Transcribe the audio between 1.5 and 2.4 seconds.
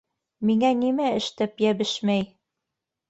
йәбешмәй?!